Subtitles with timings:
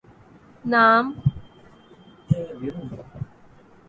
[0.65, 1.15] نام؟